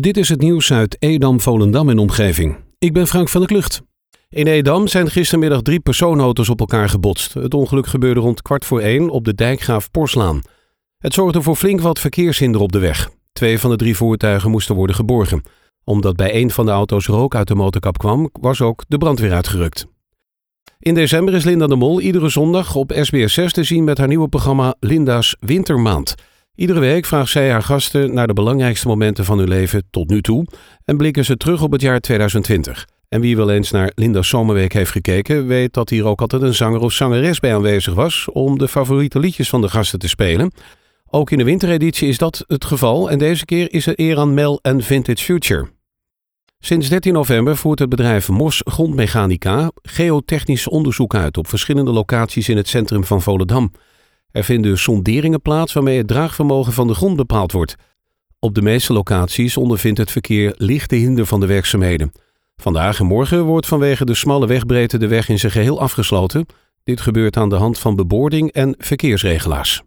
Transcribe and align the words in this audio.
Dit 0.00 0.16
is 0.16 0.28
het 0.28 0.40
nieuws 0.40 0.72
uit 0.72 0.96
Edam, 0.98 1.40
Volendam 1.40 1.88
en 1.88 1.98
omgeving. 1.98 2.56
Ik 2.78 2.92
ben 2.92 3.06
Frank 3.06 3.28
van 3.28 3.40
der 3.40 3.48
Klucht. 3.48 3.82
In 4.28 4.46
Edam 4.46 4.88
zijn 4.88 5.10
gistermiddag 5.10 5.62
drie 5.62 5.80
persoonauto's 5.80 6.48
op 6.48 6.60
elkaar 6.60 6.88
gebotst. 6.88 7.34
Het 7.34 7.54
ongeluk 7.54 7.86
gebeurde 7.86 8.20
rond 8.20 8.42
kwart 8.42 8.64
voor 8.64 8.80
één 8.80 9.10
op 9.10 9.24
de 9.24 9.34
dijkgraaf 9.34 9.90
Porslaan. 9.90 10.40
Het 10.98 11.14
zorgde 11.14 11.42
voor 11.42 11.56
flink 11.56 11.80
wat 11.80 11.98
verkeershinder 11.98 12.60
op 12.60 12.72
de 12.72 12.78
weg. 12.78 13.10
Twee 13.32 13.58
van 13.58 13.70
de 13.70 13.76
drie 13.76 13.96
voertuigen 13.96 14.50
moesten 14.50 14.74
worden 14.74 14.96
geborgen. 14.96 15.42
Omdat 15.84 16.16
bij 16.16 16.34
een 16.34 16.50
van 16.50 16.66
de 16.66 16.72
auto's 16.72 17.06
rook 17.06 17.34
uit 17.34 17.48
de 17.48 17.54
motorkap 17.54 17.98
kwam, 17.98 18.28
was 18.32 18.60
ook 18.60 18.84
de 18.88 18.98
brandweer 18.98 19.32
uitgerukt. 19.32 19.86
In 20.78 20.94
december 20.94 21.34
is 21.34 21.44
Linda 21.44 21.66
de 21.66 21.76
Mol 21.76 22.00
iedere 22.00 22.28
zondag 22.28 22.74
op 22.74 22.92
SBS 23.00 23.34
6 23.34 23.52
te 23.52 23.64
zien 23.64 23.84
met 23.84 23.98
haar 23.98 24.08
nieuwe 24.08 24.28
programma 24.28 24.74
Linda's 24.80 25.36
Wintermaand. 25.40 26.14
Iedere 26.54 26.80
week 26.80 27.04
vraagt 27.04 27.30
zij 27.30 27.50
haar 27.50 27.62
gasten 27.62 28.14
naar 28.14 28.26
de 28.26 28.32
belangrijkste 28.32 28.88
momenten 28.88 29.24
van 29.24 29.38
hun 29.38 29.48
leven 29.48 29.82
tot 29.90 30.08
nu 30.08 30.20
toe 30.20 30.46
en 30.84 30.96
blikken 30.96 31.24
ze 31.24 31.36
terug 31.36 31.62
op 31.62 31.72
het 31.72 31.80
jaar 31.80 32.00
2020. 32.00 32.86
En 33.08 33.20
wie 33.20 33.36
wel 33.36 33.50
eens 33.50 33.70
naar 33.70 33.92
Linda's 33.94 34.28
Zomerweek 34.28 34.72
heeft 34.72 34.90
gekeken, 34.90 35.46
weet 35.46 35.72
dat 35.72 35.90
hier 35.90 36.04
ook 36.04 36.20
altijd 36.20 36.42
een 36.42 36.54
zanger 36.54 36.80
of 36.80 36.92
zangeres 36.92 37.40
bij 37.40 37.54
aanwezig 37.54 37.94
was 37.94 38.28
om 38.32 38.58
de 38.58 38.68
favoriete 38.68 39.18
liedjes 39.18 39.48
van 39.48 39.60
de 39.60 39.68
gasten 39.68 39.98
te 39.98 40.08
spelen. 40.08 40.52
Ook 41.06 41.30
in 41.30 41.38
de 41.38 41.44
wintereditie 41.44 42.08
is 42.08 42.18
dat 42.18 42.44
het 42.46 42.64
geval 42.64 43.10
en 43.10 43.18
deze 43.18 43.44
keer 43.44 43.72
is 43.72 43.86
er 43.86 44.00
eer 44.00 44.18
aan 44.18 44.34
Mel 44.34 44.58
en 44.62 44.82
Vintage 44.82 45.24
Future. 45.24 45.68
Sinds 46.58 46.88
13 46.88 47.12
november 47.12 47.56
voert 47.56 47.78
het 47.78 47.88
bedrijf 47.88 48.28
Mos 48.28 48.60
Grondmechanica 48.64 49.70
geotechnisch 49.82 50.68
onderzoek 50.68 51.14
uit 51.14 51.36
op 51.36 51.48
verschillende 51.48 51.92
locaties 51.92 52.48
in 52.48 52.56
het 52.56 52.68
centrum 52.68 53.04
van 53.04 53.22
Volendam. 53.22 53.72
Er 54.32 54.44
vinden 54.44 54.78
sonderingen 54.78 55.42
plaats 55.42 55.72
waarmee 55.72 55.98
het 55.98 56.08
draagvermogen 56.08 56.72
van 56.72 56.86
de 56.86 56.94
grond 56.94 57.16
bepaald 57.16 57.52
wordt. 57.52 57.74
Op 58.38 58.54
de 58.54 58.62
meeste 58.62 58.92
locaties 58.92 59.56
ondervindt 59.56 59.98
het 59.98 60.10
verkeer 60.10 60.54
lichte 60.56 60.94
hinder 60.94 61.26
van 61.26 61.40
de 61.40 61.46
werkzaamheden. 61.46 62.12
Vandaag 62.56 63.00
en 63.00 63.06
morgen 63.06 63.44
wordt 63.44 63.66
vanwege 63.66 64.04
de 64.04 64.14
smalle 64.14 64.46
wegbreedte 64.46 64.98
de 64.98 65.06
weg 65.06 65.28
in 65.28 65.38
zijn 65.38 65.52
geheel 65.52 65.80
afgesloten. 65.80 66.46
Dit 66.84 67.00
gebeurt 67.00 67.36
aan 67.36 67.48
de 67.48 67.56
hand 67.56 67.78
van 67.78 67.96
beboording 67.96 68.52
en 68.52 68.74
verkeersregelaars. 68.78 69.82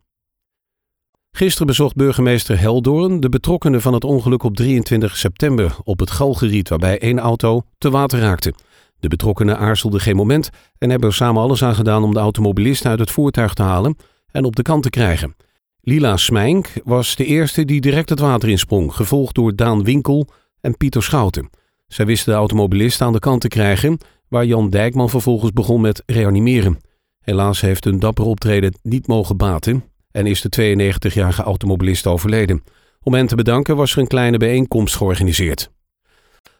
Gisteren 1.32 1.68
bezocht 1.68 1.96
burgemeester 1.96 2.60
Heldoorn 2.60 3.20
de 3.20 3.30
betrokkenen 3.30 3.82
van 3.82 3.94
het 3.94 4.04
ongeluk 4.04 4.44
op 4.44 4.56
23 4.56 5.18
september 5.18 5.76
op 5.84 6.00
het 6.00 6.12
Galgeriet 6.12 6.70
waarbij 6.70 7.00
één 7.00 7.20
auto 7.20 7.62
te 7.78 7.90
water 7.90 8.20
raakte. 8.20 8.54
De 9.00 9.08
betrokkenen 9.08 9.58
aarzelden 9.58 10.00
geen 10.00 10.16
moment 10.16 10.50
en 10.78 10.90
hebben 10.90 11.10
er 11.10 11.16
samen 11.16 11.42
alles 11.42 11.64
aan 11.64 11.76
gedaan 11.76 12.04
om 12.04 12.14
de 12.14 12.20
automobilist 12.20 12.86
uit 12.86 13.00
het 13.00 13.12
voertuig 13.12 13.54
te 13.54 13.64
halen 13.64 13.96
en 14.36 14.46
op 14.46 14.56
de 14.56 14.62
kant 14.62 14.84
te 14.84 14.90
krijgen. 14.90 15.36
Lila 15.82 16.18
Smijnk 16.18 16.68
was 16.84 17.16
de 17.16 17.26
eerste 17.26 17.66
die 17.66 17.82
direct 17.82 18.10
het 18.10 18.20
water 18.20 18.50
insprong, 18.50 18.94
gevolgd 18.94 19.36
door 19.36 19.56
Daan 19.56 19.84
Winkel 19.84 20.28
en 20.62 20.78
Pieter 20.78 21.04
Schouten. 21.04 21.50
Zij 21.88 22.06
wisten 22.06 22.32
de 22.32 22.38
automobilist 22.38 23.02
aan 23.02 23.14
de 23.14 23.20
kant 23.20 23.42
te 23.42 23.48
krijgen, 23.48 23.98
waar 24.28 24.46
Jan 24.46 24.70
Dijkman 24.70 25.10
vervolgens 25.10 25.52
begon 25.52 25.82
met 25.82 26.04
reanimeren. 26.06 26.80
Helaas 27.20 27.62
heeft 27.62 27.84
hun 27.84 28.00
dapper 28.00 28.26
optreden 28.26 28.78
niet 28.82 29.08
mogen 29.08 29.38
baten 29.38 29.84
en 30.12 30.26
is 30.26 30.42
de 30.42 30.76
92-jarige 30.76 31.44
automobilist 31.44 32.08
overleden. 32.08 32.64
Om 33.02 33.14
hen 33.14 33.28
te 33.28 33.36
bedanken 33.36 33.76
was 33.76 33.92
er 33.92 33.98
een 33.98 34.08
kleine 34.08 34.38
bijeenkomst 34.38 34.96
georganiseerd. 34.96 35.72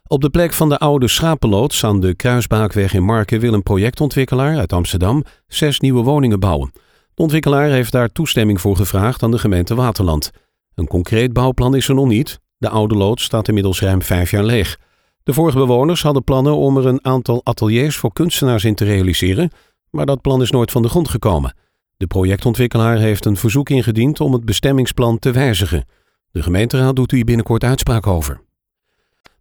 Op 0.06 0.20
de 0.20 0.30
plek 0.30 0.52
van 0.52 0.68
de 0.68 0.78
oude 0.78 1.08
schapenloods 1.08 1.84
aan 1.84 2.00
de 2.00 2.14
Kruisbaakweg 2.14 2.94
in 2.94 3.04
Marken 3.04 3.40
wil 3.40 3.52
een 3.52 3.62
projectontwikkelaar 3.62 4.58
uit 4.58 4.72
Amsterdam 4.72 5.24
zes 5.46 5.80
nieuwe 5.80 6.02
woningen 6.02 6.40
bouwen. 6.40 6.72
De 7.16 7.22
ontwikkelaar 7.22 7.68
heeft 7.68 7.92
daar 7.92 8.08
toestemming 8.12 8.60
voor 8.60 8.76
gevraagd 8.76 9.22
aan 9.22 9.30
de 9.30 9.38
gemeente 9.38 9.74
Waterland. 9.74 10.30
Een 10.74 10.86
concreet 10.86 11.32
bouwplan 11.32 11.74
is 11.74 11.88
er 11.88 11.94
nog 11.94 12.06
niet. 12.06 12.40
De 12.58 12.68
oude 12.68 12.94
loods 12.94 13.24
staat 13.24 13.48
inmiddels 13.48 13.80
ruim 13.80 14.02
vijf 14.02 14.30
jaar 14.30 14.44
leeg. 14.44 14.78
De 15.22 15.32
vorige 15.32 15.58
bewoners 15.58 16.02
hadden 16.02 16.24
plannen 16.24 16.56
om 16.56 16.76
er 16.76 16.86
een 16.86 17.04
aantal 17.04 17.40
ateliers 17.44 17.96
voor 17.96 18.12
kunstenaars 18.12 18.64
in 18.64 18.74
te 18.74 18.84
realiseren, 18.84 19.50
maar 19.90 20.06
dat 20.06 20.20
plan 20.20 20.42
is 20.42 20.50
nooit 20.50 20.70
van 20.70 20.82
de 20.82 20.88
grond 20.88 21.08
gekomen. 21.08 21.54
De 21.96 22.06
projectontwikkelaar 22.06 22.98
heeft 22.98 23.24
een 23.24 23.36
verzoek 23.36 23.70
ingediend 23.70 24.20
om 24.20 24.32
het 24.32 24.44
bestemmingsplan 24.44 25.18
te 25.18 25.30
wijzigen. 25.30 25.84
De 26.30 26.42
gemeenteraad 26.42 26.96
doet 26.96 27.10
hier 27.10 27.24
binnenkort 27.24 27.64
uitspraak 27.64 28.06
over. 28.06 28.40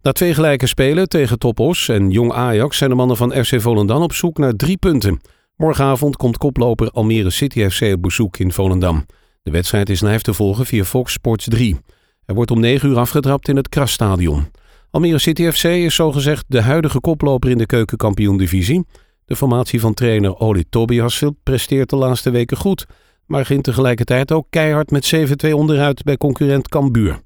Na 0.01 0.11
twee 0.11 0.33
gelijke 0.33 0.67
spelen 0.67 1.09
tegen 1.09 1.39
Topos 1.39 1.89
en 1.89 2.11
Jong 2.11 2.33
Ajax 2.33 2.77
zijn 2.77 2.89
de 2.89 2.95
mannen 2.95 3.17
van 3.17 3.31
FC 3.31 3.61
Volendam 3.61 4.01
op 4.01 4.13
zoek 4.13 4.37
naar 4.37 4.53
drie 4.53 4.77
punten. 4.77 5.21
Morgenavond 5.57 6.17
komt 6.17 6.37
koploper 6.37 6.91
Almere 6.91 7.29
City 7.29 7.69
FC 7.69 7.81
op 7.81 8.01
bezoek 8.01 8.37
in 8.37 8.51
Volendam. 8.51 9.05
De 9.43 9.51
wedstrijd 9.51 9.89
is 9.89 10.01
live 10.01 10.21
te 10.21 10.33
volgen 10.33 10.65
via 10.65 10.83
Fox 10.83 11.13
Sports 11.13 11.45
3. 11.49 11.77
Er 12.25 12.35
wordt 12.35 12.51
om 12.51 12.59
9 12.59 12.89
uur 12.89 12.97
afgetrapt 12.97 13.47
in 13.47 13.55
het 13.55 13.69
Krasstadion. 13.69 14.45
Almere 14.89 15.19
City 15.19 15.51
FC 15.51 15.63
is 15.63 15.95
zogezegd 15.95 16.45
de 16.47 16.61
huidige 16.61 16.99
koploper 16.99 17.49
in 17.49 17.57
de 17.57 17.65
keukenkampioen-divisie. 17.65 18.85
De 19.25 19.35
formatie 19.35 19.79
van 19.79 19.93
trainer 19.93 20.39
Oli 20.39 20.63
Tobias 20.69 21.23
presteert 21.43 21.89
de 21.89 21.95
laatste 21.95 22.29
weken 22.29 22.57
goed, 22.57 22.85
maar 23.25 23.45
ging 23.45 23.63
tegelijkertijd 23.63 24.31
ook 24.31 24.47
keihard 24.49 24.91
met 24.91 25.15
7-2 25.45 25.51
onderuit 25.51 26.03
bij 26.03 26.17
concurrent 26.17 26.69
Cambuur. 26.69 27.19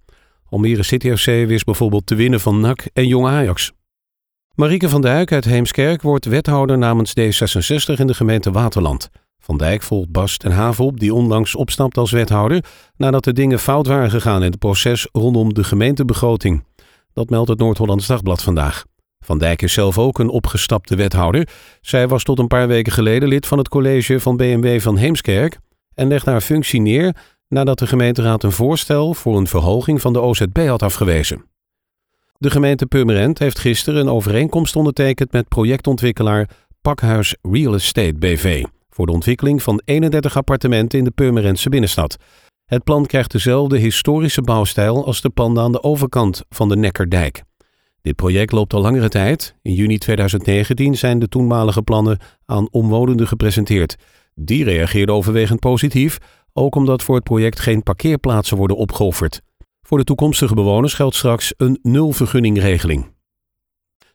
Almere 0.49 0.83
City 0.83 1.15
FC 1.15 1.25
wist 1.25 1.65
bijvoorbeeld 1.65 2.05
te 2.05 2.15
winnen 2.15 2.39
van 2.39 2.59
NAC 2.59 2.89
en 2.93 3.07
Jong 3.07 3.27
Ajax. 3.27 3.71
Marieke 4.59 4.89
van 4.89 5.01
Dijk 5.01 5.31
uit 5.31 5.45
Heemskerk 5.45 6.01
wordt 6.01 6.25
wethouder 6.25 6.77
namens 6.77 7.13
D66 7.19 7.99
in 7.99 8.07
de 8.07 8.13
gemeente 8.13 8.51
Waterland. 8.51 9.09
Van 9.39 9.57
Dijk 9.57 9.81
volgt 9.81 10.11
Bas 10.11 10.37
ten 10.37 10.51
Haven 10.51 10.85
op, 10.85 10.99
die 10.99 11.13
onlangs 11.13 11.55
opstapt 11.55 11.97
als 11.97 12.11
wethouder 12.11 12.63
nadat 12.97 13.23
de 13.23 13.33
dingen 13.33 13.59
fout 13.59 13.87
waren 13.87 14.09
gegaan 14.09 14.43
in 14.43 14.49
het 14.49 14.59
proces 14.59 15.07
rondom 15.11 15.53
de 15.53 15.63
gemeentebegroting. 15.63 16.63
Dat 17.13 17.29
meldt 17.29 17.49
het 17.49 17.59
Noord-Hollands 17.59 18.07
Dagblad 18.07 18.41
vandaag. 18.41 18.85
Van 19.19 19.37
Dijk 19.37 19.61
is 19.61 19.73
zelf 19.73 19.97
ook 19.97 20.19
een 20.19 20.29
opgestapte 20.29 20.95
wethouder. 20.95 21.47
Zij 21.81 22.07
was 22.07 22.23
tot 22.23 22.39
een 22.39 22.47
paar 22.47 22.67
weken 22.67 22.93
geleden 22.93 23.29
lid 23.29 23.47
van 23.47 23.57
het 23.57 23.69
college 23.69 24.19
van 24.19 24.37
BMW 24.37 24.79
van 24.79 24.97
Heemskerk 24.97 25.57
en 25.93 26.07
legde 26.07 26.31
haar 26.31 26.41
functie 26.41 26.81
neer 26.81 27.15
nadat 27.47 27.79
de 27.79 27.87
gemeenteraad 27.87 28.43
een 28.43 28.51
voorstel 28.51 29.13
voor 29.13 29.37
een 29.37 29.47
verhoging 29.47 30.01
van 30.01 30.13
de 30.13 30.21
OZB 30.21 30.67
had 30.67 30.83
afgewezen. 30.83 31.47
De 32.41 32.49
gemeente 32.49 32.85
Purmerend 32.85 33.39
heeft 33.39 33.59
gisteren 33.59 33.99
een 33.99 34.09
overeenkomst 34.09 34.75
ondertekend 34.75 35.31
met 35.31 35.47
projectontwikkelaar 35.47 36.49
Pakhuis 36.81 37.35
Real 37.41 37.73
Estate 37.73 38.13
BV 38.13 38.63
voor 38.89 39.05
de 39.05 39.11
ontwikkeling 39.11 39.63
van 39.63 39.81
31 39.85 40.37
appartementen 40.37 40.99
in 40.99 41.05
de 41.05 41.11
Purmerendse 41.11 41.69
binnenstad. 41.69 42.17
Het 42.65 42.83
plan 42.83 43.05
krijgt 43.05 43.31
dezelfde 43.31 43.77
historische 43.77 44.41
bouwstijl 44.41 45.05
als 45.05 45.21
de 45.21 45.29
panden 45.29 45.63
aan 45.63 45.71
de 45.71 45.83
overkant 45.83 46.43
van 46.49 46.69
de 46.69 46.75
Neckerdijk. 46.75 47.43
Dit 48.01 48.15
project 48.15 48.51
loopt 48.51 48.73
al 48.73 48.81
langere 48.81 49.09
tijd. 49.09 49.55
In 49.61 49.73
juni 49.73 49.97
2019 49.97 50.97
zijn 50.97 51.19
de 51.19 51.27
toenmalige 51.27 51.81
plannen 51.81 52.17
aan 52.45 52.67
omwonenden 52.71 53.27
gepresenteerd. 53.27 53.95
Die 54.35 54.63
reageerden 54.63 55.15
overwegend 55.15 55.59
positief, 55.59 56.17
ook 56.53 56.75
omdat 56.75 57.03
voor 57.03 57.15
het 57.15 57.23
project 57.23 57.59
geen 57.59 57.83
parkeerplaatsen 57.83 58.57
worden 58.57 58.77
opgeofferd. 58.77 59.41
Voor 59.89 59.97
de 59.97 60.03
toekomstige 60.03 60.53
bewoners 60.53 60.93
geldt 60.93 61.15
straks 61.15 61.53
een 61.57 61.79
nulvergunningregeling. 61.81 63.13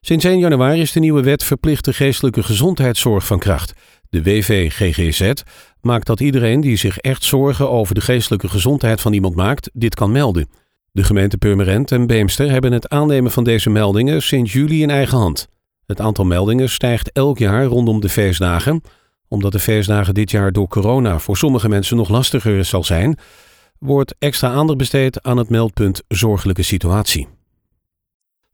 Sinds 0.00 0.24
1 0.24 0.38
januari 0.38 0.80
is 0.80 0.92
de 0.92 1.00
nieuwe 1.00 1.22
wet 1.22 1.44
verplichte 1.44 1.92
geestelijke 1.92 2.42
gezondheidszorg 2.42 3.26
van 3.26 3.38
kracht. 3.38 3.72
De 4.10 4.22
WVGGZ 4.22 5.32
maakt 5.80 6.06
dat 6.06 6.20
iedereen 6.20 6.60
die 6.60 6.76
zich 6.76 6.98
echt 6.98 7.24
zorgen 7.24 7.70
over 7.70 7.94
de 7.94 8.00
geestelijke 8.00 8.48
gezondheid 8.48 9.00
van 9.00 9.12
iemand 9.12 9.34
maakt, 9.34 9.70
dit 9.72 9.94
kan 9.94 10.12
melden. 10.12 10.48
De 10.92 11.04
gemeente 11.04 11.38
Purmerend 11.38 11.92
en 11.92 12.06
Beemster 12.06 12.50
hebben 12.50 12.72
het 12.72 12.88
aannemen 12.88 13.30
van 13.30 13.44
deze 13.44 13.70
meldingen 13.70 14.22
sinds 14.22 14.52
juli 14.52 14.82
in 14.82 14.90
eigen 14.90 15.18
hand. 15.18 15.48
Het 15.86 16.00
aantal 16.00 16.24
meldingen 16.24 16.68
stijgt 16.68 17.12
elk 17.12 17.38
jaar 17.38 17.64
rondom 17.64 18.00
de 18.00 18.08
feestdagen. 18.08 18.82
Omdat 19.28 19.52
de 19.52 19.60
feestdagen 19.60 20.14
dit 20.14 20.30
jaar 20.30 20.52
door 20.52 20.68
corona 20.68 21.18
voor 21.18 21.36
sommige 21.36 21.68
mensen 21.68 21.96
nog 21.96 22.08
lastiger 22.08 22.64
zal 22.64 22.84
zijn, 22.84 23.18
wordt 23.84 24.14
extra 24.18 24.48
aandacht 24.50 24.78
besteed 24.78 25.22
aan 25.22 25.36
het 25.36 25.48
meldpunt 25.48 26.02
zorgelijke 26.08 26.62
situatie. 26.62 27.28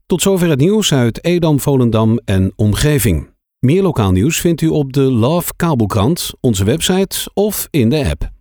Tot 0.07 0.23
zover 0.23 0.49
het 0.49 0.61
nieuws 0.61 0.93
uit 0.93 1.25
Edam, 1.25 1.61
Volendam 1.61 2.21
en 2.25 2.53
omgeving. 2.57 3.29
Meer 3.59 3.83
lokaal 3.83 4.11
nieuws 4.11 4.41
vindt 4.41 4.61
u 4.61 4.69
op 4.69 4.93
de 4.93 5.01
Love 5.01 5.53
Kabelkrant, 5.57 6.31
onze 6.41 6.65
website 6.65 7.31
of 7.35 7.69
in 7.71 7.89
de 7.89 8.09
app. 8.11 8.40